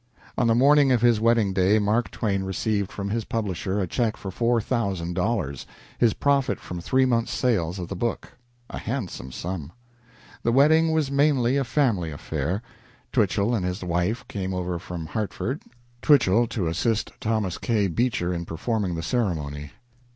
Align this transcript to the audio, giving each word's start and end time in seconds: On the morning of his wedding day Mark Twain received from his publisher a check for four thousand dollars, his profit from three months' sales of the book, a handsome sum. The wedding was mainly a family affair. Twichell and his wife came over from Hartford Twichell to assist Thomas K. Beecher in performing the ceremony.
On 0.35 0.47
the 0.47 0.55
morning 0.55 0.91
of 0.91 1.01
his 1.03 1.19
wedding 1.21 1.53
day 1.53 1.77
Mark 1.77 2.09
Twain 2.09 2.41
received 2.41 2.91
from 2.91 3.11
his 3.11 3.23
publisher 3.23 3.79
a 3.79 3.85
check 3.85 4.17
for 4.17 4.31
four 4.31 4.59
thousand 4.59 5.13
dollars, 5.13 5.67
his 5.99 6.15
profit 6.15 6.59
from 6.59 6.81
three 6.81 7.05
months' 7.05 7.31
sales 7.31 7.77
of 7.77 7.87
the 7.87 7.95
book, 7.95 8.31
a 8.71 8.79
handsome 8.79 9.31
sum. 9.31 9.71
The 10.41 10.51
wedding 10.51 10.91
was 10.91 11.11
mainly 11.11 11.55
a 11.55 11.63
family 11.63 12.09
affair. 12.09 12.63
Twichell 13.13 13.53
and 13.53 13.63
his 13.63 13.83
wife 13.83 14.27
came 14.27 14.55
over 14.55 14.79
from 14.79 15.05
Hartford 15.05 15.61
Twichell 16.01 16.47
to 16.47 16.65
assist 16.65 17.11
Thomas 17.19 17.59
K. 17.59 17.85
Beecher 17.85 18.33
in 18.33 18.43
performing 18.45 18.95
the 18.95 19.03
ceremony. 19.03 19.69